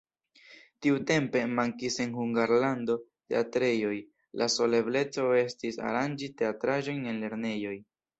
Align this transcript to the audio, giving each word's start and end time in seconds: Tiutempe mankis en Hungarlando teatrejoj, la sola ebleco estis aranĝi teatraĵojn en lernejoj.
Tiutempe 0.83 1.41
mankis 1.57 1.97
en 2.05 2.15
Hungarlando 2.19 2.95
teatrejoj, 3.33 3.93
la 4.43 4.47
sola 4.55 4.79
ebleco 4.85 5.27
estis 5.43 5.79
aranĝi 5.91 6.31
teatraĵojn 6.41 7.05
en 7.13 7.21
lernejoj. 7.27 7.77